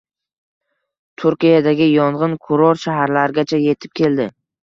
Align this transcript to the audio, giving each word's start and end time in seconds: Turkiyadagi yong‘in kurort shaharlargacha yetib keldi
Turkiyadagi 1.23 1.89
yong‘in 1.91 2.33
kurort 2.47 2.83
shaharlargacha 2.87 3.63
yetib 3.67 3.95
keldi 4.01 4.27